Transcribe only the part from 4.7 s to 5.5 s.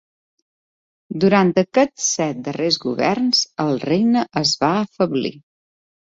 afeblir.